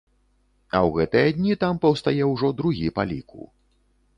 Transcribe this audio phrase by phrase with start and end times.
[0.77, 3.41] А ў гэтыя дні там паўстае ўжо другі па ліку.